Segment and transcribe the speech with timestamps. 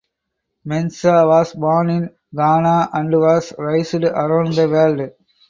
[0.65, 5.11] Mensah was born in Ghana and was raised around the world.